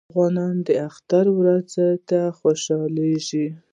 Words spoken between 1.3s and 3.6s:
ورځو ته خوشحالیږي.